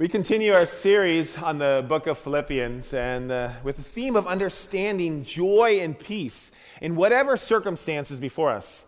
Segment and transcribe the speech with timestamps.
[0.00, 4.26] We continue our series on the book of Philippians and uh, with the theme of
[4.26, 8.86] understanding joy and peace in whatever circumstances before us,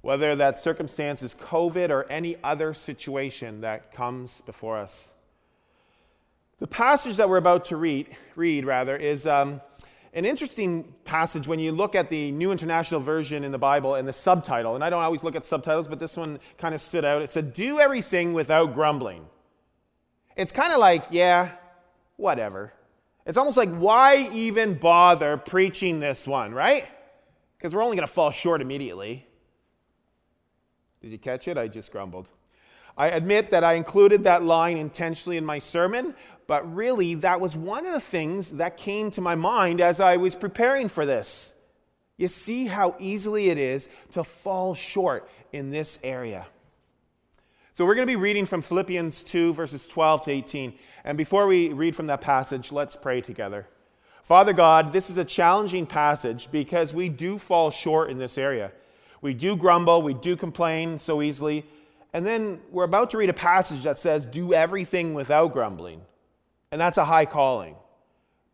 [0.00, 5.12] whether that circumstance is COVID or any other situation that comes before us.
[6.60, 9.60] The passage that we're about to read, read rather, is um,
[10.14, 14.08] an interesting passage when you look at the New International Version in the Bible and
[14.08, 14.76] the subtitle.
[14.76, 17.20] And I don't always look at subtitles, but this one kind of stood out.
[17.20, 19.26] It said, Do everything without grumbling.
[20.36, 21.50] It's kind of like, yeah,
[22.16, 22.72] whatever.
[23.26, 26.88] It's almost like, why even bother preaching this one, right?
[27.56, 29.26] Because we're only going to fall short immediately.
[31.00, 31.56] Did you catch it?
[31.58, 32.28] I just grumbled.
[32.96, 36.14] I admit that I included that line intentionally in my sermon,
[36.46, 40.16] but really, that was one of the things that came to my mind as I
[40.16, 41.54] was preparing for this.
[42.16, 46.46] You see how easily it is to fall short in this area.
[47.74, 50.74] So we're going to be reading from Philippians 2, verses 12 to 18.
[51.04, 53.66] And before we read from that passage, let's pray together.
[54.22, 58.72] Father God, this is a challenging passage because we do fall short in this area.
[59.22, 61.64] We do grumble, we do complain so easily.
[62.12, 66.02] And then we're about to read a passage that says, do everything without grumbling.
[66.72, 67.76] And that's a high calling.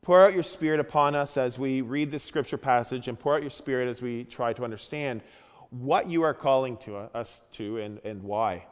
[0.02, 3.40] Pour out your spirit upon us as we read this scripture passage, and pour out
[3.40, 5.22] your spirit as we try to understand
[5.70, 8.64] what you are calling to us to and, and why.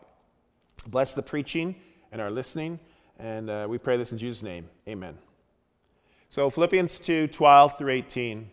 [0.89, 1.75] Bless the preaching
[2.13, 2.79] and our listening.
[3.19, 4.69] And uh, we pray this in Jesus' name.
[4.89, 5.17] Amen.
[6.29, 8.51] So, Philippians 2 12 through 18.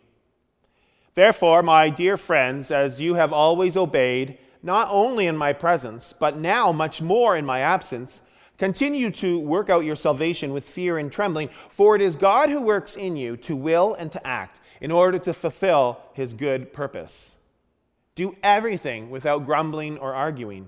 [1.16, 6.38] Therefore, my dear friends, as you have always obeyed, not only in my presence, but
[6.38, 8.22] now much more in my absence,
[8.58, 12.62] continue to work out your salvation with fear and trembling, for it is God who
[12.62, 17.36] works in you to will and to act in order to fulfill his good purpose.
[18.16, 20.68] Do everything without grumbling or arguing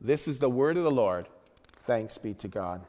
[0.00, 1.26] This is the word of the Lord.
[1.84, 2.82] Thanks be to God.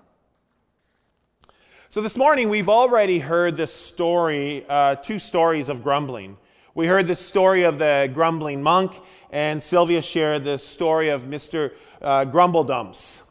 [1.90, 6.38] So, this morning we've already heard this story, uh, two stories of grumbling.
[6.76, 8.92] We heard the story of the grumbling monk,
[9.32, 11.72] and Sylvia shared the story of Mr.
[12.02, 13.22] Uh, Grumbledumps.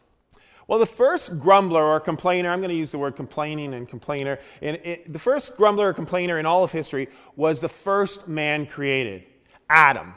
[0.66, 4.38] Well, the first grumbler or complainer, I'm going to use the word complaining and complainer,
[4.62, 8.66] and it, the first grumbler or complainer in all of history was the first man
[8.66, 9.24] created,
[9.68, 10.14] Adam.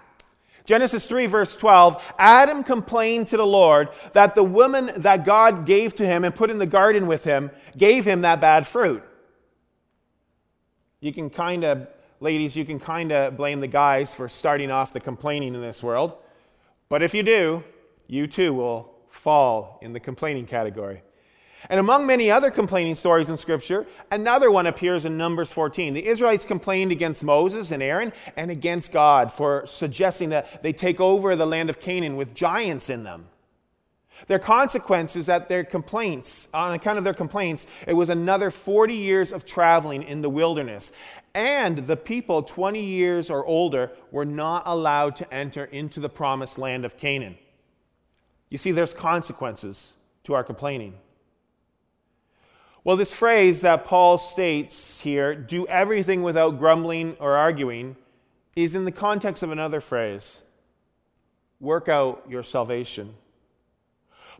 [0.69, 5.95] Genesis 3, verse 12 Adam complained to the Lord that the woman that God gave
[5.95, 9.01] to him and put in the garden with him gave him that bad fruit.
[10.99, 11.87] You can kind of,
[12.19, 15.81] ladies, you can kind of blame the guys for starting off the complaining in this
[15.81, 16.15] world.
[16.87, 17.63] But if you do,
[18.05, 21.01] you too will fall in the complaining category.
[21.67, 25.93] And among many other complaining stories in Scripture, another one appears in Numbers 14.
[25.93, 31.01] The Israelites complained against Moses and Aaron and against God for suggesting that they take
[31.01, 33.27] over the land of Canaan with giants in them.
[34.27, 38.93] Their consequence is that their complaints, on account of their complaints, it was another 40
[38.95, 40.91] years of traveling in the wilderness.
[41.33, 46.57] And the people 20 years or older were not allowed to enter into the promised
[46.57, 47.37] land of Canaan.
[48.49, 49.93] You see, there's consequences
[50.23, 50.95] to our complaining.
[52.83, 57.97] Well, this phrase that Paul states here, do everything without grumbling or arguing,
[58.55, 60.41] is in the context of another phrase
[61.59, 63.13] work out your salvation.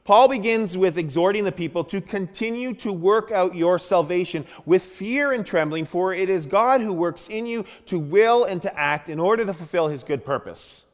[0.05, 5.33] Paul begins with exhorting the people to continue to work out your salvation with fear
[5.33, 9.09] and trembling, for it is God who works in you to will and to act
[9.09, 10.85] in order to fulfill his good purpose.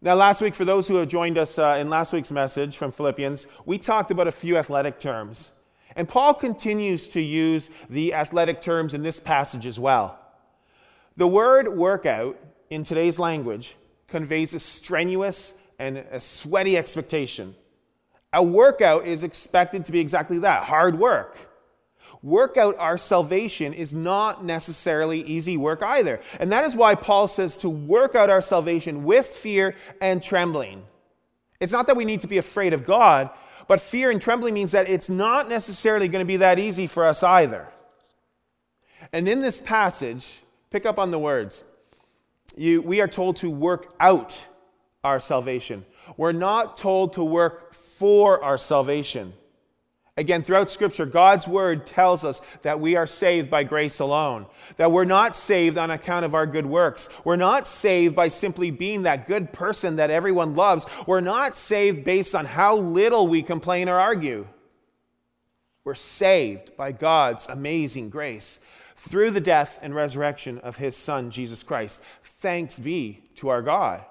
[0.00, 2.90] Now, last week, for those who have joined us uh, in last week's message from
[2.90, 5.52] Philippians, we talked about a few athletic terms.
[6.00, 10.18] And Paul continues to use the athletic terms in this passage as well.
[11.18, 12.38] The word workout
[12.70, 13.76] in today's language
[14.08, 17.54] conveys a strenuous and a sweaty expectation.
[18.32, 21.36] A workout is expected to be exactly that hard work.
[22.22, 26.22] Work out our salvation is not necessarily easy work either.
[26.38, 30.82] And that is why Paul says to work out our salvation with fear and trembling.
[31.60, 33.28] It's not that we need to be afraid of God,
[33.70, 37.06] but fear and trembling means that it's not necessarily going to be that easy for
[37.06, 37.68] us either.
[39.12, 41.62] And in this passage, pick up on the words.
[42.56, 44.44] You, we are told to work out
[45.04, 45.86] our salvation.
[46.16, 49.34] We're not told to work for our salvation.
[50.16, 54.46] Again, throughout Scripture, God's Word tells us that we are saved by grace alone,
[54.76, 57.08] that we're not saved on account of our good works.
[57.24, 60.84] We're not saved by simply being that good person that everyone loves.
[61.06, 64.46] We're not saved based on how little we complain or argue.
[65.84, 68.58] We're saved by God's amazing grace
[68.96, 72.02] through the death and resurrection of His Son, Jesus Christ.
[72.22, 74.04] Thanks be to our God.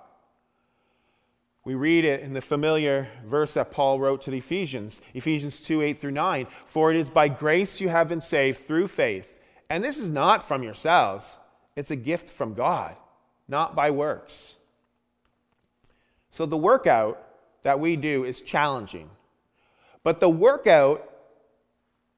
[1.66, 5.82] We read it in the familiar verse that Paul wrote to the Ephesians, Ephesians 2
[5.82, 6.48] 8 through 9.
[6.66, 9.34] For it is by grace you have been saved through faith.
[9.70, 11.38] And this is not from yourselves,
[11.76, 12.96] it's a gift from God,
[13.48, 14.56] not by works.
[16.32, 17.22] So the workout
[17.64, 19.10] that we do is challenging.
[20.04, 21.08] But the workout,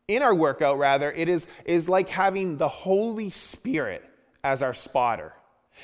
[0.07, 4.03] in our workout rather, it is, is like having the Holy Spirit
[4.43, 5.33] as our spotter.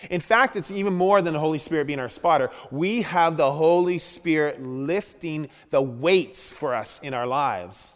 [0.10, 2.50] In fact, it's even more than the Holy Spirit being our spotter.
[2.72, 7.96] We have the Holy Spirit lifting the weights for us in our lives.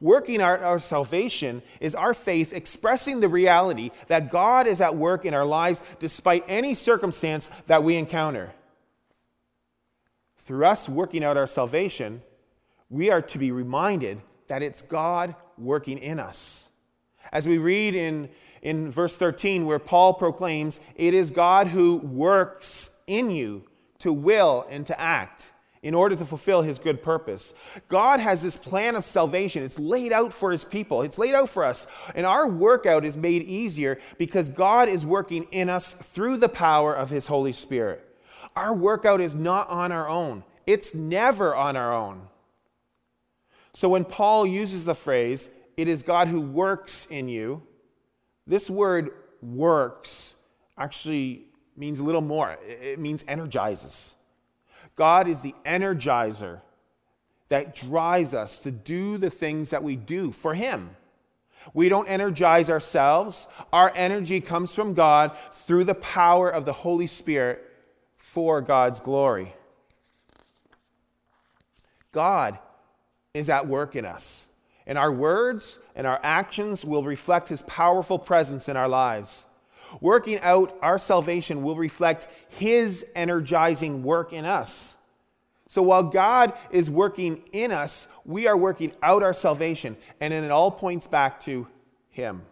[0.00, 5.24] Working out our salvation is our faith expressing the reality that God is at work
[5.24, 8.52] in our lives despite any circumstance that we encounter.
[10.38, 12.22] Through us working out our salvation,
[12.88, 16.68] we are to be reminded that it's God working in us.
[17.32, 18.30] As we read in
[18.62, 23.64] in verse 13, where Paul proclaims, It is God who works in you
[24.00, 25.52] to will and to act
[25.82, 27.54] in order to fulfill his good purpose.
[27.88, 29.62] God has this plan of salvation.
[29.62, 31.86] It's laid out for his people, it's laid out for us.
[32.14, 36.94] And our workout is made easier because God is working in us through the power
[36.94, 38.04] of his Holy Spirit.
[38.56, 42.22] Our workout is not on our own, it's never on our own.
[43.72, 47.62] So when Paul uses the phrase, it is God who works in you,
[48.48, 49.10] this word
[49.42, 50.34] works
[50.76, 51.44] actually
[51.76, 52.58] means a little more.
[52.66, 54.14] It means energizes.
[54.96, 56.60] God is the energizer
[57.50, 60.90] that drives us to do the things that we do for Him.
[61.74, 63.46] We don't energize ourselves.
[63.72, 67.64] Our energy comes from God through the power of the Holy Spirit
[68.16, 69.54] for God's glory.
[72.12, 72.58] God
[73.34, 74.47] is at work in us
[74.88, 79.44] and our words and our actions will reflect his powerful presence in our lives.
[80.00, 84.96] Working out our salvation will reflect his energizing work in us.
[85.66, 90.50] So while God is working in us, we are working out our salvation, and it
[90.50, 91.66] all points back to
[92.08, 92.42] him.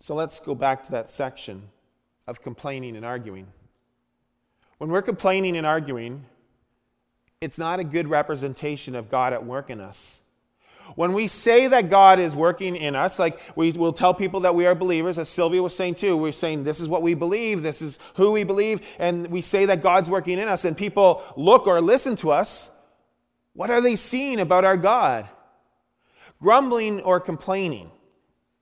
[0.00, 1.62] So let's go back to that section
[2.26, 3.46] of complaining and arguing.
[4.76, 6.26] When we're complaining and arguing,
[7.40, 10.20] it's not a good representation of God at work in us.
[10.96, 14.54] When we say that God is working in us, like we will tell people that
[14.54, 17.62] we are believers, as Sylvia was saying too, we're saying this is what we believe,
[17.62, 21.22] this is who we believe, and we say that God's working in us, and people
[21.36, 22.70] look or listen to us.
[23.54, 25.28] What are they seeing about our God?
[26.40, 27.90] Grumbling or complaining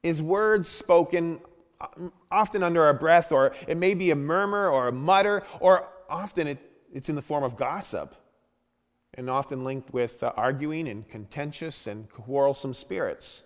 [0.02, 1.40] is words spoken
[1.80, 1.86] uh,
[2.30, 6.46] often under our breath, or it may be a murmur or a mutter, or often
[6.46, 6.58] it,
[6.94, 8.14] it's in the form of gossip
[9.14, 13.43] and often linked with uh, arguing and contentious and quarrelsome spirits.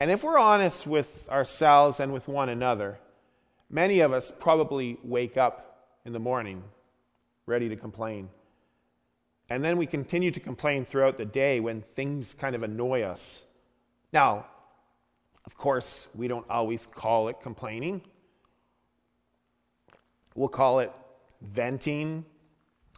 [0.00, 2.98] And if we're honest with ourselves and with one another,
[3.70, 6.62] many of us probably wake up in the morning
[7.46, 8.28] ready to complain.
[9.48, 13.42] And then we continue to complain throughout the day when things kind of annoy us.
[14.12, 14.46] Now,
[15.46, 18.02] of course, we don't always call it complaining.
[20.34, 20.92] We'll call it
[21.40, 22.24] venting.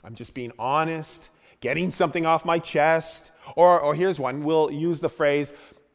[0.02, 3.30] I'm just being honest getting something off my chest.
[3.56, 5.52] Or, or here's one we'll use the phrase,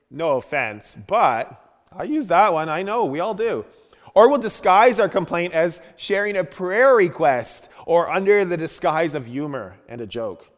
[0.09, 2.69] no offense, but I use that one.
[2.69, 3.65] I know, we all do.
[4.13, 9.25] Or we'll disguise our complaint as sharing a prayer request or under the disguise of
[9.25, 10.49] humor and a joke.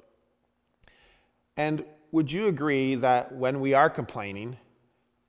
[1.56, 4.58] And would you agree that when we are complaining,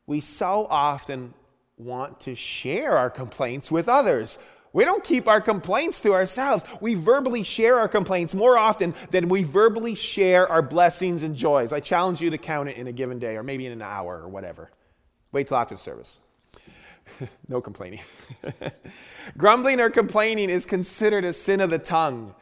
[0.06, 1.32] we so often
[1.78, 4.38] want to share our complaints with others?
[4.72, 6.64] We don't keep our complaints to ourselves.
[6.80, 11.72] We verbally share our complaints more often than we verbally share our blessings and joys.
[11.72, 14.20] I challenge you to count it in a given day or maybe in an hour
[14.20, 14.70] or whatever.
[15.32, 16.20] Wait till after service.
[17.48, 18.00] no complaining.
[19.38, 22.34] Grumbling or complaining is considered a sin of the tongue.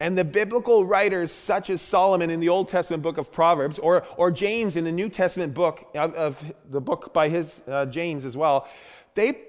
[0.00, 4.04] And the biblical writers, such as Solomon in the Old Testament book of Proverbs, or,
[4.16, 8.24] or James in the New Testament book of, of the book by his uh, James
[8.24, 8.68] as well,
[9.14, 9.47] they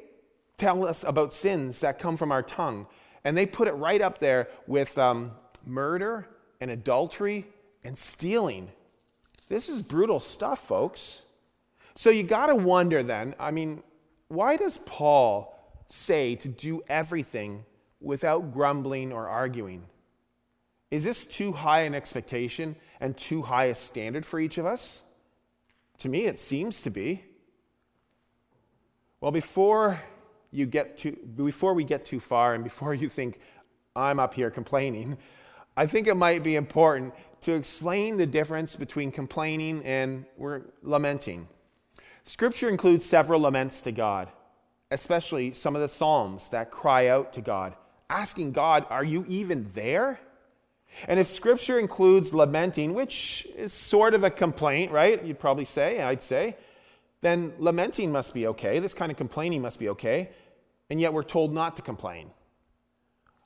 [0.60, 2.86] tell us about sins that come from our tongue.
[3.24, 5.32] And they put it right up there with um,
[5.66, 6.28] murder
[6.62, 7.48] and adultery
[7.84, 8.70] and stealing.
[9.48, 11.26] This is brutal stuff, folks.
[11.96, 13.84] So you got to wonder then I mean,
[14.28, 15.56] why does Paul
[15.90, 17.66] say to do everything
[18.00, 19.84] without grumbling or arguing?
[20.92, 25.04] Is this too high an expectation and too high a standard for each of us?
[26.00, 27.24] To me, it seems to be.
[29.22, 30.02] Well, before
[30.52, 33.40] you get too, before we get too far and before you think
[33.96, 35.18] I'm up here complaining,
[35.78, 41.48] I think it might be important to explain the difference between complaining and we're lamenting.
[42.24, 44.30] Scripture includes several laments to God,
[44.92, 47.76] especially some of the Psalms that cry out to God,
[48.10, 50.20] asking God, Are you even there?
[51.08, 55.24] And if Scripture includes lamenting, which is sort of a complaint, right?
[55.24, 56.58] You'd probably say, I'd say,
[57.22, 58.80] then lamenting must be okay.
[58.80, 60.30] This kind of complaining must be okay.
[60.90, 62.32] And yet we're told not to complain.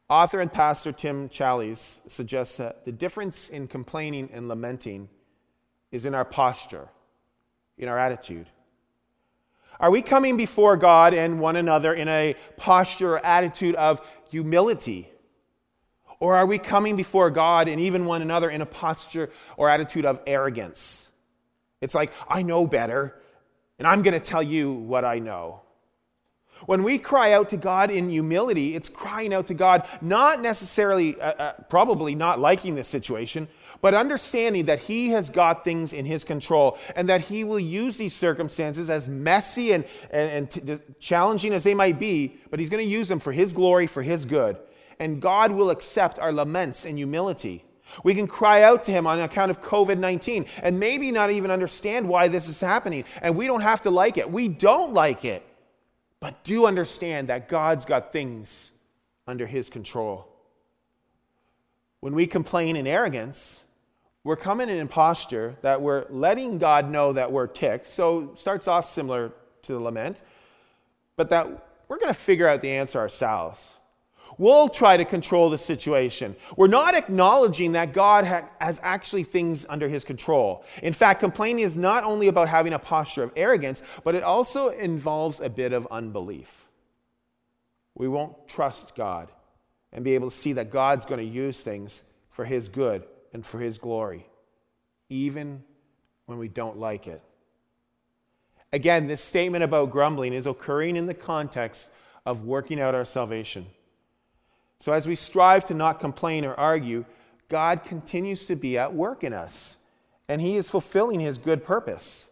[0.10, 5.10] Author and pastor Tim Challies suggests that the difference in complaining and lamenting
[5.92, 6.88] is in our posture,
[7.78, 8.48] in our attitude.
[9.80, 15.10] Are we coming before God and one another in a posture or attitude of humility?
[16.20, 20.06] Or are we coming before God and even one another in a posture or attitude
[20.06, 21.12] of arrogance?
[21.82, 23.20] It's like, I know better,
[23.80, 25.62] and I'm going to tell you what I know.
[26.66, 31.20] When we cry out to God in humility, it's crying out to God, not necessarily,
[31.20, 33.48] uh, uh, probably not liking this situation,
[33.82, 37.98] but understanding that He has got things in His control and that He will use
[37.98, 42.70] these circumstances, as messy and, and, and t- challenging as they might be, but He's
[42.70, 44.58] going to use them for His glory, for His good.
[45.00, 47.66] And God will accept our laments in humility.
[48.04, 51.52] We can cry out to him on account of COVID 19 and maybe not even
[51.52, 53.06] understand why this is happening.
[53.22, 54.32] And we don't have to like it.
[54.32, 55.46] We don't like it.
[56.20, 58.72] But do understand that God's got things
[59.28, 60.28] under his control.
[62.00, 63.66] When we complain in arrogance,
[64.24, 67.88] we're coming in posture that we're letting God know that we're ticked.
[67.88, 69.34] So starts off similar
[69.64, 70.22] to the lament,
[71.16, 71.48] but that
[71.88, 73.76] we're going to figure out the answer ourselves.
[74.38, 76.36] We'll try to control the situation.
[76.58, 80.64] We're not acknowledging that God ha- has actually things under his control.
[80.82, 84.70] In fact, complaining is not only about having a posture of arrogance, but it also
[84.70, 86.68] involves a bit of unbelief.
[87.96, 89.30] We won't trust God
[89.92, 93.46] and be able to see that God's going to use things for his good and
[93.46, 94.26] for his glory,
[95.10, 95.64] even
[96.26, 97.22] when we don't like it.
[98.72, 101.92] Again, this statement about grumbling is occurring in the context
[102.26, 103.68] of working out our salvation.
[104.84, 107.06] So, as we strive to not complain or argue,
[107.48, 109.78] God continues to be at work in us,
[110.28, 112.30] and He is fulfilling His good purpose.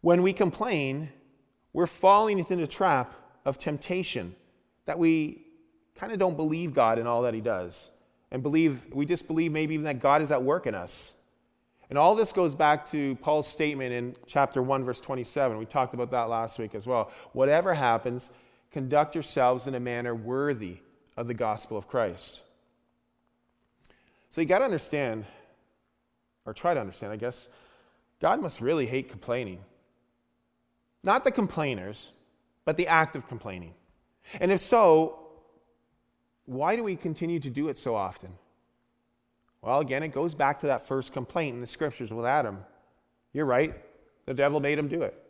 [0.00, 1.08] When we complain,
[1.72, 4.36] we're falling into the trap of temptation
[4.84, 5.44] that we
[5.96, 7.90] kind of don't believe God in all that He does,
[8.30, 11.14] and believe we just believe maybe even that God is at work in us.
[11.90, 15.58] And all this goes back to Paul's statement in chapter 1, verse 27.
[15.58, 17.10] We talked about that last week as well.
[17.32, 18.30] Whatever happens,
[18.70, 20.78] conduct yourselves in a manner worthy
[21.16, 22.40] of the gospel of Christ.
[24.30, 25.24] So you got to understand,
[26.46, 27.48] or try to understand, I guess,
[28.20, 29.58] God must really hate complaining.
[31.02, 32.12] Not the complainers,
[32.64, 33.74] but the act of complaining.
[34.40, 35.18] And if so,
[36.46, 38.30] why do we continue to do it so often?
[39.60, 42.58] Well, again, it goes back to that first complaint in the scriptures with Adam.
[43.32, 43.74] You're right,
[44.26, 45.21] the devil made him do it.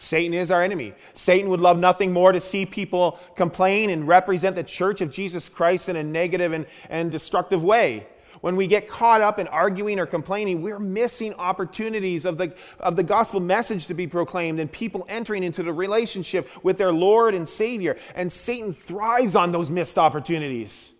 [0.00, 0.94] Satan is our enemy.
[1.12, 5.48] Satan would love nothing more to see people complain and represent the church of Jesus
[5.48, 8.06] Christ in a negative and, and destructive way.
[8.40, 12.94] When we get caught up in arguing or complaining, we're missing opportunities of the, of
[12.94, 17.34] the gospel message to be proclaimed and people entering into the relationship with their Lord
[17.34, 17.96] and Savior.
[18.14, 20.92] And Satan thrives on those missed opportunities.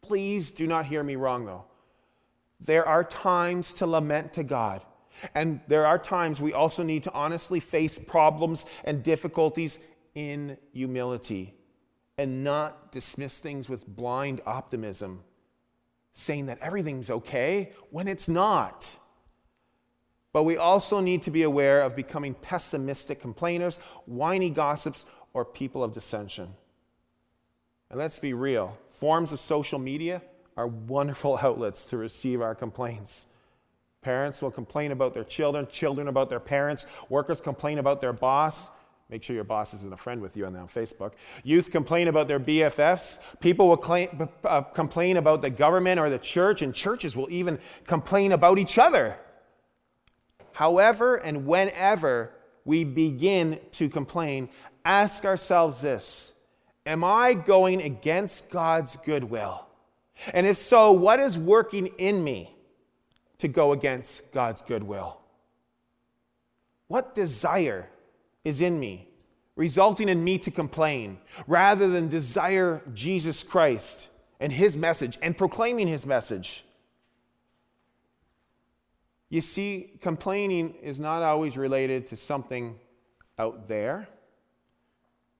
[0.00, 1.64] Please do not hear me wrong, though.
[2.58, 4.80] There are times to lament to God.
[5.34, 9.78] And there are times we also need to honestly face problems and difficulties
[10.14, 11.54] in humility
[12.18, 15.22] and not dismiss things with blind optimism,
[16.12, 18.98] saying that everything's okay when it's not.
[20.32, 23.76] But we also need to be aware of becoming pessimistic complainers,
[24.06, 25.04] whiny gossips,
[25.34, 26.54] or people of dissension.
[27.90, 30.22] And let's be real forms of social media
[30.56, 33.26] are wonderful outlets to receive our complaints.
[34.02, 38.68] Parents will complain about their children, children about their parents, workers complain about their boss.
[39.08, 41.12] Make sure your boss isn't a friend with you on, Facebook.
[41.44, 43.18] Youth complain about their BFFs.
[43.40, 47.58] People will claim, uh, complain about the government or the church, and churches will even
[47.86, 49.18] complain about each other.
[50.52, 52.32] However, and whenever
[52.64, 54.48] we begin to complain,
[54.84, 56.32] ask ourselves this
[56.86, 59.66] Am I going against God's goodwill?
[60.34, 62.56] And if so, what is working in me?
[63.42, 65.18] To go against God's goodwill?
[66.86, 67.88] What desire
[68.44, 69.08] is in me,
[69.56, 74.08] resulting in me to complain, rather than desire Jesus Christ
[74.38, 76.64] and his message and proclaiming his message.
[79.28, 82.78] You see, complaining is not always related to something
[83.38, 84.08] out there.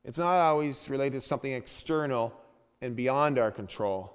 [0.04, 2.32] It's not always related to something external
[2.80, 4.12] and beyond our control.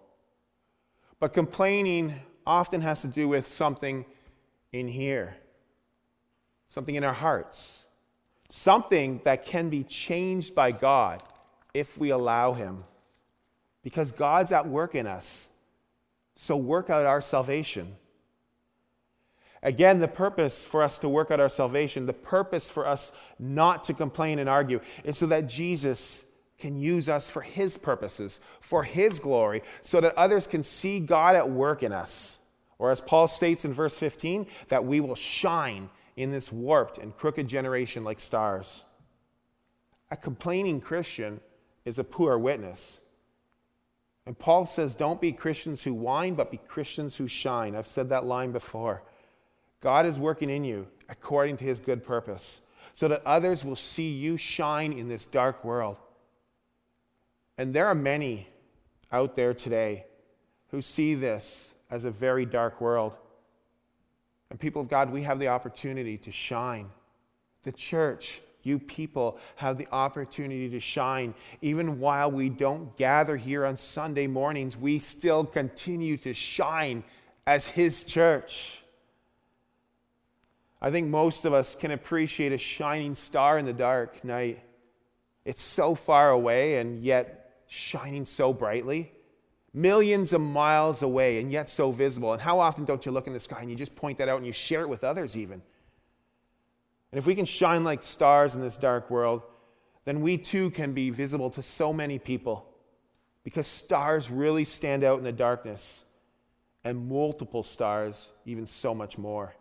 [1.20, 2.15] But complaining
[2.48, 4.06] often has to do with something
[4.72, 5.36] in here,
[6.70, 7.86] something in our hearts,
[8.50, 11.22] something that can be changed by God
[11.74, 12.84] if we allow Him.
[13.84, 15.50] Because God's at work in us.
[16.36, 17.96] So work out our salvation.
[19.63, 23.86] Again, the purpose for us to work out our salvation, the purpose for us not
[23.86, 26.26] to complain and argue, is so that Jesus
[26.57, 31.35] can use us for his purposes, for his glory, so that others can see God
[31.35, 32.39] at work in us.
[32.79, 37.15] Or as Paul states in verse 15, that we will shine in this warped and
[37.15, 38.85] crooked generation like stars.
[40.09, 41.39] A complaining Christian
[41.85, 43.01] is a poor witness.
[44.25, 47.75] And Paul says, Don't be Christians who whine, but be Christians who shine.
[47.75, 49.03] I've said that line before.
[49.79, 52.61] God is working in you according to his good purpose,
[52.93, 55.97] so that others will see you shine in this dark world.
[57.57, 58.47] And there are many
[59.11, 60.05] out there today
[60.69, 63.13] who see this as a very dark world.
[64.49, 66.89] And people of God, we have the opportunity to shine.
[67.63, 71.33] The church, you people, have the opportunity to shine.
[71.61, 77.03] Even while we don't gather here on Sunday mornings, we still continue to shine
[77.45, 78.83] as His church.
[80.81, 84.59] I think most of us can appreciate a shining star in the dark night.
[85.43, 89.12] It's so far away and yet shining so brightly.
[89.74, 92.33] Millions of miles away and yet so visible.
[92.33, 94.38] And how often don't you look in the sky and you just point that out
[94.38, 95.62] and you share it with others, even?
[97.12, 99.43] And if we can shine like stars in this dark world,
[100.05, 102.67] then we too can be visible to so many people
[103.43, 106.03] because stars really stand out in the darkness,
[106.83, 109.55] and multiple stars, even so much more.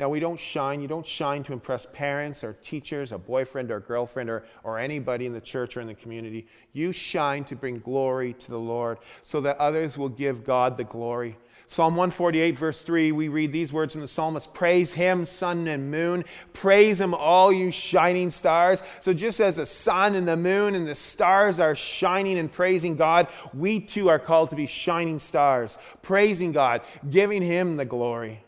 [0.00, 0.80] Now, we don't shine.
[0.80, 5.26] You don't shine to impress parents or teachers, a boyfriend or girlfriend, or, or anybody
[5.26, 6.46] in the church or in the community.
[6.72, 10.84] You shine to bring glory to the Lord so that others will give God the
[10.84, 11.36] glory.
[11.66, 15.90] Psalm 148, verse 3, we read these words from the psalmist Praise him, sun and
[15.90, 16.24] moon.
[16.54, 18.82] Praise him, all you shining stars.
[19.00, 22.96] So, just as the sun and the moon and the stars are shining and praising
[22.96, 28.42] God, we too are called to be shining stars, praising God, giving him the glory.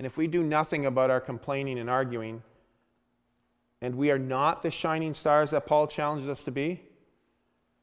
[0.00, 2.42] And if we do nothing about our complaining and arguing,
[3.82, 6.80] and we are not the shining stars that Paul challenges us to be,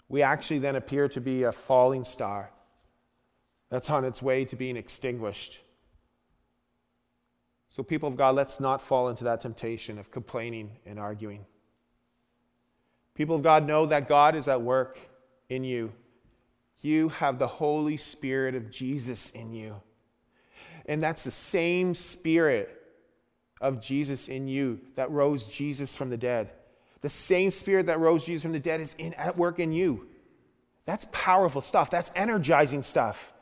[0.09, 2.49] we actually then appear to be a falling star
[3.69, 5.61] that's on its way to being extinguished.
[7.69, 11.45] So, people of God, let's not fall into that temptation of complaining and arguing.
[13.13, 14.99] People of God, know that God is at work
[15.49, 15.93] in you.
[16.81, 19.83] You have the Holy Spirit of Jesus in you.
[20.87, 22.73] And that's the same spirit
[23.59, 26.51] of Jesus in you that rose Jesus from the dead.
[27.01, 30.07] The same spirit that rose Jesus from the dead is in, at work in you.
[30.85, 31.89] That's powerful stuff.
[31.89, 33.33] That's energizing stuff.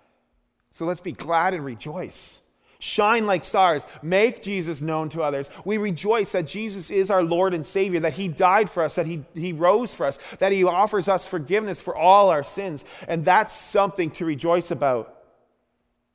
[0.72, 2.42] So let's be glad and rejoice.
[2.80, 3.86] Shine like stars.
[4.02, 5.50] Make Jesus known to others.
[5.64, 9.06] We rejoice that Jesus is our Lord and Savior, that He died for us, that
[9.06, 12.84] He, he rose for us, that He offers us forgiveness for all our sins.
[13.08, 15.16] And that's something to rejoice about,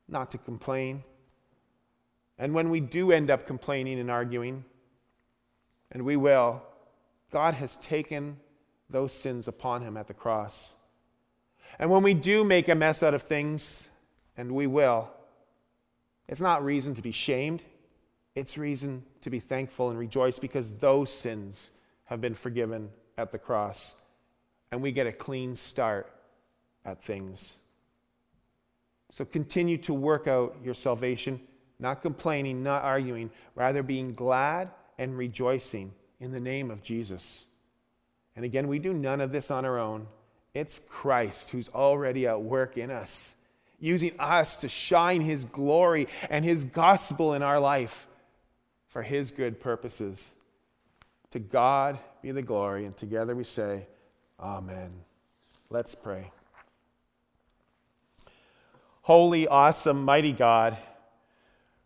[0.07, 1.03] not to complain.
[2.41, 4.65] And when we do end up complaining and arguing,
[5.91, 6.63] and we will,
[7.31, 8.37] God has taken
[8.89, 10.73] those sins upon him at the cross.
[11.77, 13.87] And when we do make a mess out of things,
[14.35, 15.13] and we will,
[16.27, 17.61] it's not reason to be shamed.
[18.33, 21.69] It's reason to be thankful and rejoice because those sins
[22.05, 23.95] have been forgiven at the cross.
[24.71, 26.11] And we get a clean start
[26.85, 27.57] at things.
[29.11, 31.39] So continue to work out your salvation
[31.81, 37.45] not complaining, not arguing, rather being glad and rejoicing in the name of Jesus.
[38.35, 40.07] And again, we do none of this on our own.
[40.53, 43.35] It's Christ who's already at work in us,
[43.79, 48.07] using us to shine his glory and his gospel in our life
[48.87, 50.35] for his good purposes.
[51.31, 53.87] To God be the glory, and together we say,
[54.39, 54.91] Amen.
[55.69, 56.31] Let's pray.
[59.03, 60.77] Holy, awesome, mighty God,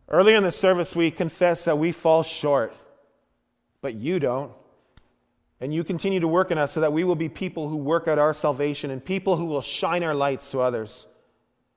[0.09, 2.75] Earlier in the service, we confess that we fall short,
[3.81, 4.51] but you don't.
[5.59, 8.07] And you continue to work in us so that we will be people who work
[8.07, 11.07] out our salvation and people who will shine our lights to others.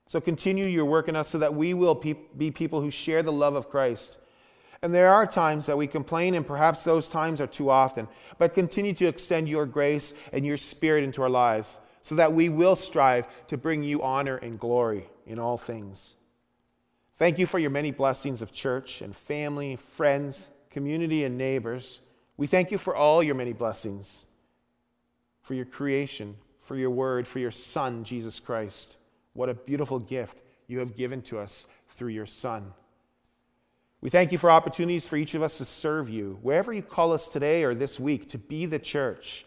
[0.09, 3.33] So continue your work in us so that we will be people who share the
[3.33, 4.19] love of Christ.
[4.83, 8.55] And there are times that we complain, and perhaps those times are too often, but
[8.55, 12.77] continue to extend your grace and your spirit into our lives so that we will
[12.77, 16.15] strive to bring you honor and glory in all things.
[17.19, 22.01] Thank you for your many blessings of church and family, friends, community, and neighbors.
[22.37, 24.25] We thank you for all your many blessings,
[25.43, 28.97] for your creation, for your word, for your Son, Jesus Christ.
[29.33, 32.73] What a beautiful gift you have given to us through your Son.
[34.01, 37.13] We thank you for opportunities for each of us to serve you, wherever you call
[37.13, 39.45] us today or this week, to be the church.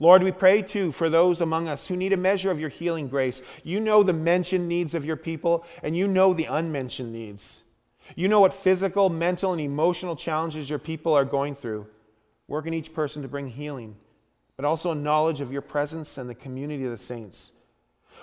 [0.00, 3.08] Lord, we pray too for those among us who need a measure of your healing
[3.08, 3.42] grace.
[3.62, 7.62] You know the mentioned needs of your people, and you know the unmentioned needs.
[8.16, 11.86] You know what physical, mental, and emotional challenges your people are going through.
[12.48, 13.96] Work in each person to bring healing,
[14.56, 17.52] but also a knowledge of your presence and the community of the saints.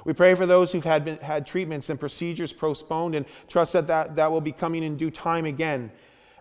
[0.05, 3.88] We pray for those who've had, been, had treatments and procedures postponed and trust that,
[3.88, 5.91] that that will be coming in due time again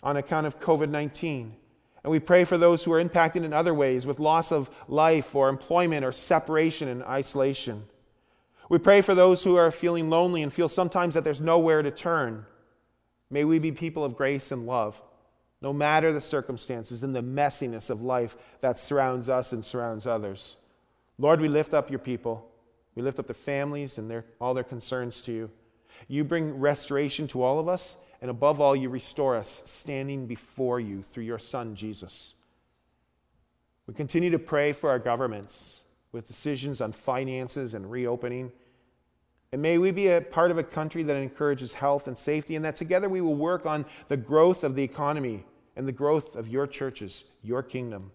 [0.03, 1.57] on account of COVID 19.
[2.03, 5.35] And we pray for those who are impacted in other ways with loss of life
[5.35, 7.85] or employment or separation and isolation.
[8.71, 11.91] We pray for those who are feeling lonely and feel sometimes that there's nowhere to
[11.91, 12.47] turn.
[13.29, 15.03] May we be people of grace and love,
[15.61, 20.57] no matter the circumstances and the messiness of life that surrounds us and surrounds others.
[21.19, 22.51] Lord, we lift up your people.
[22.95, 25.51] We lift up their families and their, all their concerns to you.
[26.09, 30.79] You bring restoration to all of us, and above all, you restore us standing before
[30.79, 32.35] you through your Son, Jesus.
[33.87, 38.53] We continue to pray for our governments with decisions on finances and reopening.
[39.53, 42.65] And may we be a part of a country that encourages health and safety, and
[42.65, 45.45] that together we will work on the growth of the economy
[45.77, 48.13] and the growth of your churches, your kingdom.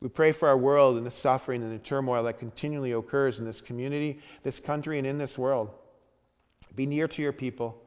[0.00, 3.46] We pray for our world and the suffering and the turmoil that continually occurs in
[3.46, 5.70] this community, this country, and in this world.
[6.74, 7.82] Be near to your people,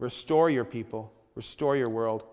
[0.00, 2.24] restore your people, restore your world.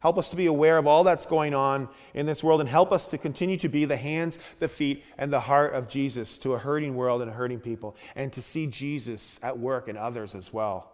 [0.00, 2.92] Help us to be aware of all that's going on in this world and help
[2.92, 6.52] us to continue to be the hands, the feet, and the heart of Jesus to
[6.52, 10.52] a hurting world and hurting people, and to see Jesus at work in others as
[10.52, 10.92] well.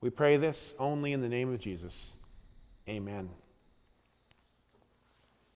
[0.00, 2.14] We pray this only in the name of Jesus.
[2.88, 3.28] Amen.